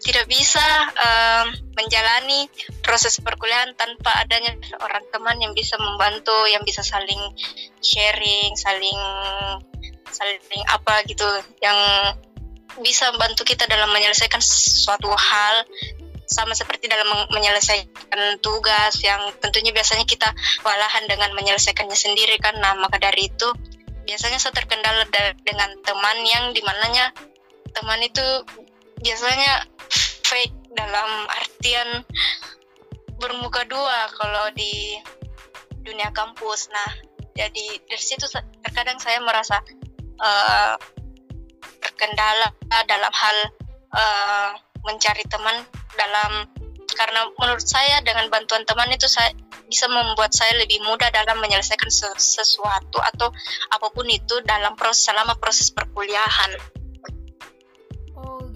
tidak 0.04 0.28
bisa 0.28 0.60
um, 1.00 1.46
menjalani 1.80 2.44
proses 2.84 3.16
perkuliahan 3.24 3.72
tanpa 3.72 4.12
adanya 4.20 4.52
orang 4.84 5.00
teman 5.08 5.40
yang 5.40 5.56
bisa 5.56 5.80
membantu, 5.80 6.44
yang 6.52 6.60
bisa 6.60 6.84
saling 6.84 7.32
sharing, 7.80 8.52
saling 8.52 9.00
saling 10.12 10.64
apa 10.68 11.00
gitu, 11.08 11.24
yang 11.64 11.78
bisa 12.84 13.08
membantu 13.16 13.48
kita 13.48 13.64
dalam 13.64 13.88
menyelesaikan 13.96 14.44
suatu 14.44 15.08
hal 15.08 15.64
sama 16.28 16.52
seperti 16.52 16.88
dalam 16.88 17.08
menyelesaikan 17.32 18.40
tugas 18.44 19.00
yang 19.00 19.32
tentunya 19.40 19.72
biasanya 19.72 20.04
kita 20.04 20.32
walahan 20.64 21.04
dengan 21.08 21.32
menyelesaikannya 21.32 21.96
sendiri 21.96 22.36
kan. 22.44 22.60
Nah 22.60 22.76
maka 22.76 23.00
dari 23.00 23.32
itu 23.32 23.48
biasanya 24.04 24.36
saya 24.36 24.52
terkendala 24.52 25.08
dengan 25.40 25.70
teman 25.80 26.18
yang 26.28 26.44
di 26.52 26.60
mananya 26.60 27.08
teman 27.72 28.00
itu 28.04 28.24
biasanya 29.04 29.68
fake 30.24 30.72
dalam 30.72 31.10
artian 31.28 32.02
bermuka 33.20 33.62
dua 33.68 34.08
kalau 34.16 34.50
di 34.56 34.98
dunia 35.84 36.08
kampus 36.16 36.72
nah 36.72 36.90
jadi 37.36 37.64
dari 37.84 38.04
situ 38.04 38.24
terkadang 38.64 38.96
saya 38.96 39.20
merasa 39.20 39.60
uh, 40.18 40.74
terkendala 41.84 42.48
dalam 42.88 43.12
hal 43.12 43.36
uh, 43.92 44.50
mencari 44.88 45.22
teman 45.28 45.62
dalam 45.94 46.48
karena 46.94 47.26
menurut 47.36 47.64
saya 47.66 48.00
dengan 48.06 48.30
bantuan 48.30 48.62
teman 48.64 48.88
itu 48.94 49.10
saya 49.10 49.34
bisa 49.66 49.90
membuat 49.90 50.30
saya 50.30 50.54
lebih 50.60 50.78
mudah 50.86 51.10
dalam 51.10 51.40
menyelesaikan 51.42 51.90
sesuatu 52.14 53.02
atau 53.02 53.28
apa 53.72 53.86
pun 53.90 54.06
itu 54.06 54.38
dalam 54.46 54.78
proses 54.78 55.10
selama 55.10 55.34
proses 55.40 55.72
perkuliahan. 55.74 56.54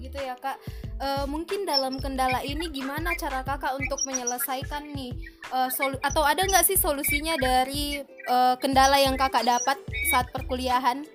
Gitu 0.09 0.25
ya 0.25 0.33
kak. 0.41 0.57
Uh, 0.97 1.29
mungkin 1.29 1.69
dalam 1.69 2.01
kendala 2.01 2.41
ini 2.41 2.65
gimana 2.73 3.13
cara 3.13 3.45
kakak 3.45 3.77
untuk 3.77 4.01
menyelesaikan 4.09 4.89
nih 4.91 5.13
uh, 5.53 5.69
atau 6.01 6.25
ada 6.25 6.41
nggak 6.43 6.65
sih 6.65 6.75
solusinya 6.81 7.37
dari 7.37 8.01
uh, 8.25 8.57
kendala 8.57 8.97
yang 8.97 9.13
kakak 9.13 9.45
dapat 9.45 9.77
saat 10.09 10.33
perkuliahan? 10.33 11.05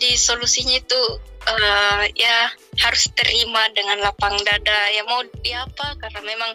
Di 0.00 0.16
solusinya 0.16 0.80
itu 0.80 1.02
uh, 1.44 2.08
ya 2.16 2.48
harus 2.80 3.04
terima 3.12 3.68
dengan 3.76 4.00
lapang 4.00 4.32
dada 4.48 4.80
ya 4.96 5.04
mau 5.04 5.20
di 5.44 5.52
apa 5.52 6.00
karena 6.00 6.20
memang 6.24 6.50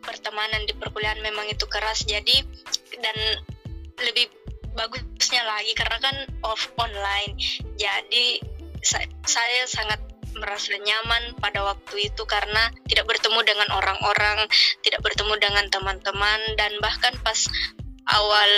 pertemanan 0.00 0.64
di 0.64 0.72
perkuliahan 0.72 1.20
memang 1.20 1.52
itu 1.52 1.68
keras 1.68 2.08
jadi 2.08 2.44
dan 3.04 3.16
lebih 4.00 4.32
bagusnya 4.72 5.42
lagi 5.46 5.72
karena 5.76 5.98
kan 6.00 6.16
off 6.42 6.66
online 6.80 7.36
jadi 7.78 8.42
saya, 8.84 9.08
saya 9.24 9.64
sangat 9.64 9.98
merasa 10.38 10.74
nyaman 10.78 11.38
pada 11.38 11.62
waktu 11.62 12.10
itu 12.12 12.22
karena 12.26 12.70
tidak 12.86 13.06
bertemu 13.08 13.40
dengan 13.46 13.68
orang-orang, 13.74 14.46
tidak 14.82 15.00
bertemu 15.02 15.34
dengan 15.40 15.64
teman-teman 15.70 16.40
dan 16.58 16.72
bahkan 16.82 17.14
pas 17.22 17.46
awal 18.12 18.50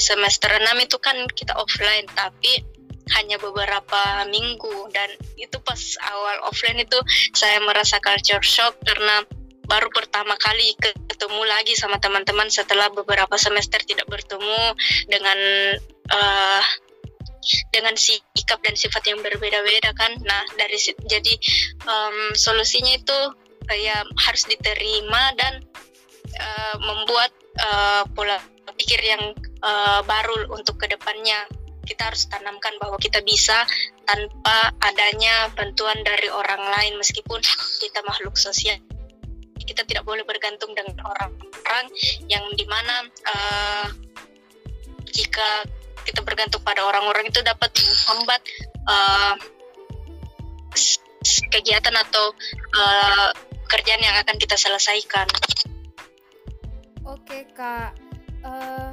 semester 0.00 0.48
6 0.48 0.64
itu 0.80 0.96
kan 0.96 1.16
kita 1.32 1.52
offline 1.56 2.08
tapi 2.16 2.64
hanya 3.12 3.36
beberapa 3.36 4.24
minggu. 4.32 4.88
Dan 4.92 5.10
itu 5.36 5.60
pas 5.60 5.80
awal 6.08 6.48
offline 6.48 6.80
itu 6.80 6.96
saya 7.36 7.60
merasa 7.60 8.00
culture 8.00 8.44
shock 8.44 8.80
karena 8.80 9.24
baru 9.64 9.88
pertama 9.92 10.36
kali 10.36 10.76
ketemu 11.08 11.42
lagi 11.48 11.72
sama 11.72 11.96
teman-teman 11.96 12.52
setelah 12.52 12.92
beberapa 12.92 13.32
semester 13.40 13.80
tidak 13.80 14.04
bertemu 14.08 14.76
dengan 15.08 15.38
uh, 16.12 16.62
dengan 17.70 17.94
sikap 17.98 18.60
dan 18.64 18.74
sifat 18.74 19.04
yang 19.08 19.20
berbeda-beda 19.20 19.92
kan. 19.96 20.16
Nah 20.24 20.42
dari 20.56 20.78
jadi 21.06 21.34
um, 21.84 22.32
solusinya 22.34 22.92
itu 22.96 23.18
ya 23.72 24.04
harus 24.28 24.44
diterima 24.44 25.32
dan 25.40 25.64
uh, 26.36 26.76
membuat 26.80 27.32
uh, 27.60 28.04
pola 28.12 28.36
pikir 28.74 29.00
yang 29.00 29.22
uh, 29.62 30.02
baru 30.04 30.50
untuk 30.52 30.76
ke 30.82 30.90
depannya 30.90 31.46
kita 31.84 32.10
harus 32.10 32.24
tanamkan 32.32 32.74
bahwa 32.80 32.96
kita 32.96 33.20
bisa 33.20 33.62
tanpa 34.08 34.72
adanya 34.80 35.52
bantuan 35.52 36.00
dari 36.00 36.32
orang 36.32 36.60
lain 36.72 36.96
meskipun 36.96 37.38
kita 37.84 38.00
makhluk 38.08 38.34
sosial 38.40 38.80
kita 39.64 39.84
tidak 39.88 40.04
boleh 40.04 40.24
bergantung 40.28 40.76
dengan 40.76 41.00
orang-orang 41.08 41.86
yang 42.28 42.44
di 42.52 42.66
mana 42.68 43.08
uh, 43.24 43.86
jika 45.08 45.64
kita 46.04 46.20
bergantung 46.22 46.62
pada 46.62 46.84
orang-orang 46.84 47.26
itu 47.28 47.40
dapat 47.40 47.72
menghambat 47.74 48.40
uh, 48.86 49.34
kegiatan 51.50 51.94
atau 52.08 52.34
uh, 52.76 53.28
pekerjaan 53.66 54.02
yang 54.04 54.16
akan 54.20 54.36
kita 54.36 54.54
selesaikan. 54.54 55.26
Oke 57.04 57.48
kak, 57.56 57.96
uh, 58.44 58.92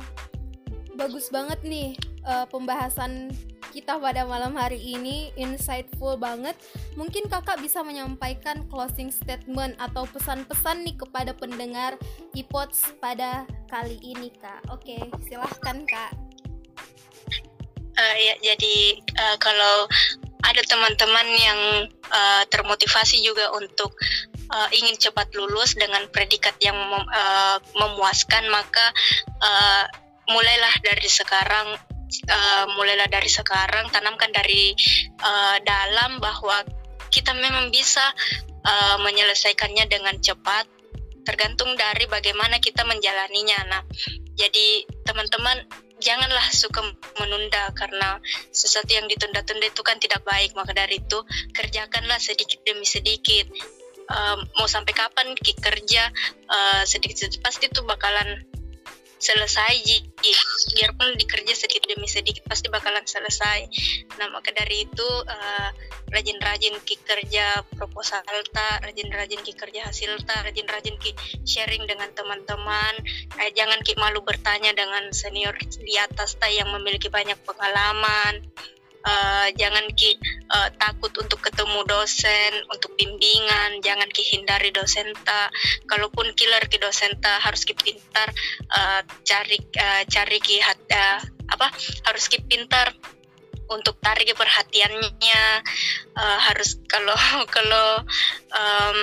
bagus 0.95 1.31
banget 1.31 1.59
nih 1.63 1.95
uh, 2.27 2.47
pembahasan 2.47 3.31
kita 3.71 3.95
pada 3.97 4.27
malam 4.27 4.53
hari 4.53 4.77
ini 4.77 5.31
insightful 5.39 6.19
banget. 6.19 6.59
Mungkin 6.99 7.31
kakak 7.31 7.63
bisa 7.63 7.79
menyampaikan 7.81 8.67
closing 8.67 9.09
statement 9.09 9.79
atau 9.79 10.03
pesan-pesan 10.11 10.83
nih 10.83 10.95
kepada 10.99 11.31
pendengar 11.31 11.95
iPods 12.35 12.99
pada 12.99 13.47
kali 13.71 13.97
ini 14.03 14.29
kak. 14.37 14.59
Oke, 14.69 14.99
silahkan 15.23 15.87
kak. 15.87 16.11
Uh, 17.91 18.15
ya, 18.17 18.33
jadi 18.53 18.77
uh, 19.19 19.37
kalau 19.37 19.87
ada 20.41 20.61
teman-teman 20.65 21.27
yang 21.37 21.61
uh, 22.09 22.43
termotivasi 22.49 23.21
juga 23.21 23.53
untuk 23.53 23.93
uh, 24.49 24.69
ingin 24.73 24.97
cepat 24.97 25.29
lulus 25.37 25.77
dengan 25.77 26.09
predikat 26.09 26.57
yang 26.63 26.75
mem, 26.75 27.03
uh, 27.05 27.57
memuaskan, 27.77 28.49
maka 28.49 28.85
uh, 29.43 29.85
mulailah 30.31 30.73
dari 30.81 31.07
sekarang 31.07 31.77
uh, 32.31 32.65
mulailah 32.73 33.07
dari 33.07 33.29
sekarang 33.29 33.87
tanamkan 33.93 34.31
dari 34.33 34.73
uh, 35.21 35.57
dalam 35.61 36.17
bahwa 36.17 36.65
kita 37.11 37.35
memang 37.35 37.69
bisa 37.69 38.03
uh, 38.65 38.97
menyelesaikannya 39.03 39.85
dengan 39.91 40.15
cepat 40.19 40.65
tergantung 41.21 41.77
dari 41.77 42.09
bagaimana 42.09 42.57
kita 42.57 42.81
menjalaninya. 42.81 43.59
Nah, 43.69 43.81
jadi 44.33 44.89
teman-teman 45.05 45.69
janganlah 46.01 46.43
suka 46.51 46.81
menunda 47.21 47.69
karena 47.77 48.17
sesuatu 48.49 48.89
yang 48.91 49.05
ditunda-tunda 49.07 49.69
itu 49.69 49.81
kan 49.85 50.01
tidak 50.01 50.25
baik. 50.25 50.51
Maka 50.57 50.73
dari 50.73 50.99
itu 50.99 51.21
kerjakanlah 51.53 52.17
sedikit 52.17 52.59
demi 52.65 52.83
sedikit. 52.83 53.47
uh, 54.11 54.35
mau 54.59 54.67
sampai 54.67 54.91
kapan 54.91 55.31
kerja 55.39 56.11
uh, 56.51 56.83
sedikit-sedikit 56.83 57.39
pasti 57.39 57.71
tuh 57.71 57.87
bakalan 57.87 58.43
selesai 59.21 59.77
biarpun 60.73 61.13
dikerja 61.13 61.53
sedikit 61.53 61.85
demi 61.85 62.09
sedikit 62.09 62.41
pasti 62.49 62.73
bakalan 62.73 63.05
selesai. 63.05 63.69
Nah 64.17 64.33
maka 64.33 64.49
dari 64.49 64.89
itu 64.89 65.09
uh, 65.29 65.69
rajin-rajin 66.09 66.75
ki 66.81 66.97
kerja 67.05 67.61
proposal 67.77 68.25
ta 68.49 68.81
rajin-rajin 68.81 69.45
ki 69.45 69.53
kerja 69.53 69.87
hasil 69.87 70.17
ta 70.25 70.41
rajin-rajin 70.41 70.97
ki 70.97 71.13
sharing 71.45 71.85
dengan 71.85 72.09
teman-teman. 72.17 72.97
Eh, 73.45 73.53
jangan 73.53 73.79
ki 73.85 73.93
malu 74.01 74.25
bertanya 74.25 74.73
dengan 74.73 75.13
senior 75.13 75.53
di 75.61 75.95
atas 76.01 76.41
ta 76.41 76.49
yang 76.49 76.73
memiliki 76.73 77.07
banyak 77.13 77.37
pengalaman 77.45 78.41
uh, 79.05 79.47
jangan 79.57 79.85
ki 79.93 80.17
uh, 80.51 80.69
takut 80.77 81.13
untuk 81.17 81.41
ketemu 81.41 81.81
dosen 81.85 82.51
untuk 82.69 82.93
bimbingan 82.97 83.81
jangan 83.81 84.09
ki 84.09 84.23
hindari 84.35 84.69
dosen 84.73 85.11
ta. 85.25 85.49
Kalaupun 85.89 86.33
killer 86.37 86.61
ki 86.69 86.77
dosen 86.81 87.17
ta 87.21 87.41
harus 87.41 87.65
ki 87.65 87.73
pintar 87.77 88.29
uh, 88.73 89.01
cari 89.25 89.57
uh, 89.77 90.03
cari 90.05 90.37
ki 90.37 90.61
uh, 90.61 91.19
apa 91.51 91.67
harus 92.07 92.25
ki 92.29 92.43
pintar 92.45 92.93
untuk 93.71 93.97
tarik 94.03 94.35
perhatiannya. 94.35 95.43
Uh, 96.11 96.39
harus 96.51 96.77
kalau 96.91 97.15
kalau 97.55 98.03
um, 98.51 98.99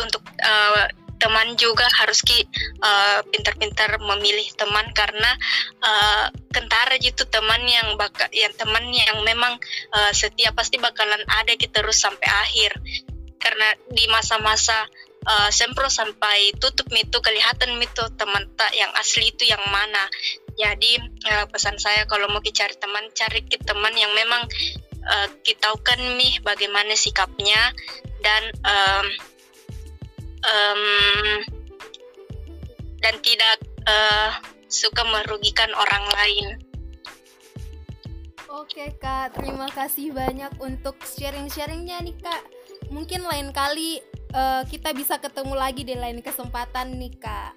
untuk 0.00 0.24
uh, 0.42 0.88
teman 1.24 1.56
juga 1.56 1.88
harus 2.04 2.20
ki 2.20 2.44
uh, 2.84 3.24
pintar-pintar 3.32 3.96
memilih 3.96 4.44
teman 4.60 4.84
karena 4.92 5.32
uh, 5.80 6.28
kentara 6.52 7.00
gitu 7.00 7.24
teman 7.32 7.64
yang 7.64 7.96
baka, 7.96 8.28
yang 8.28 8.52
teman 8.52 8.84
yang 8.92 9.24
memang 9.24 9.56
uh, 9.96 10.12
setia 10.12 10.52
pasti 10.52 10.76
bakalan 10.76 11.24
ada 11.40 11.56
kita 11.56 11.80
terus 11.80 12.04
sampai 12.04 12.28
akhir. 12.28 12.76
Karena 13.40 13.72
di 13.88 14.04
masa-masa 14.12 14.84
uh, 15.24 15.48
sempro 15.48 15.88
sampai 15.88 16.52
tutup 16.60 16.92
itu 16.92 17.16
kelihatan 17.24 17.80
itu 17.80 18.04
teman 18.20 18.44
tak 18.60 18.76
yang 18.76 18.92
asli 19.00 19.32
itu 19.32 19.48
yang 19.48 19.64
mana. 19.72 20.04
Jadi 20.60 21.00
uh, 21.32 21.48
pesan 21.48 21.80
saya 21.80 22.04
kalau 22.04 22.28
mau 22.28 22.44
cari 22.44 22.76
teman 22.76 23.08
cari 23.16 23.40
teman 23.64 23.96
yang 23.96 24.12
memang 24.12 24.44
uh, 25.08 25.28
kita 25.40 25.72
kan 25.80 26.00
nih 26.20 26.36
bagaimana 26.44 26.92
sikapnya 26.92 27.72
dan 28.20 28.42
um, 28.64 29.06
um, 30.44 30.82
dan 33.00 33.14
tidak 33.20 33.58
uh, 33.88 34.30
suka 34.68 35.02
merugikan 35.04 35.70
orang 35.76 36.04
lain. 36.12 36.46
Oke 38.54 38.94
kak, 39.02 39.34
terima 39.34 39.66
kasih 39.66 40.14
banyak 40.14 40.54
untuk 40.62 40.96
sharing-sharingnya 41.02 41.98
nih 42.06 42.16
kak. 42.22 42.42
Mungkin 42.88 43.26
lain 43.26 43.50
kali 43.50 43.98
uh, 44.30 44.62
kita 44.70 44.94
bisa 44.94 45.18
ketemu 45.18 45.58
lagi 45.58 45.82
di 45.82 45.98
lain 45.98 46.22
kesempatan 46.22 46.94
nih 46.96 47.18
kak. 47.18 47.52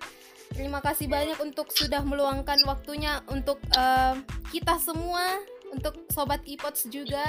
Terima 0.58 0.82
kasih 0.82 1.06
banyak 1.06 1.38
untuk 1.38 1.69
sudah 1.69 2.02
meluangkan 2.02 2.58
waktunya 2.65 3.21
untuk 3.30 3.62
uh, 3.78 4.17
kita 4.50 4.82
semua, 4.82 5.38
untuk 5.69 6.02
sobat 6.10 6.41
iPods 6.50 6.89
juga. 6.89 7.23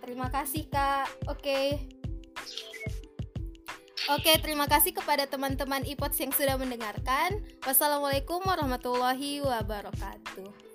Terima 0.00 0.32
kasih 0.32 0.64
kak. 0.72 1.04
Oke. 1.28 1.44
Okay. 1.44 1.66
Oke, 4.08 4.32
terima 4.40 4.64
kasih 4.64 4.96
kepada 4.96 5.28
teman-teman 5.28 5.84
iPods 5.84 6.16
yang 6.24 6.32
sudah 6.32 6.56
mendengarkan. 6.56 7.44
Wassalamualaikum 7.68 8.40
warahmatullahi 8.40 9.44
wabarakatuh. 9.44 10.69